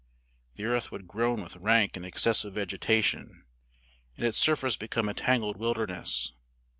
[0.55, 3.45] The earth would groan with rank and excessive vegetation,
[4.17, 6.31] and its surface become a tangled wilderness.